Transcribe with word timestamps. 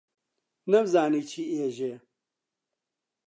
نەمزانی 0.71 1.23
چی 1.29 1.43
ئێژێ، 1.53 1.93